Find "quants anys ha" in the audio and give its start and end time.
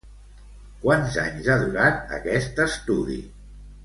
0.85-1.57